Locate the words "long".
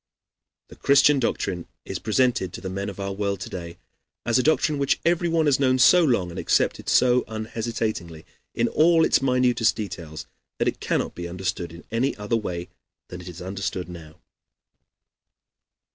6.03-6.31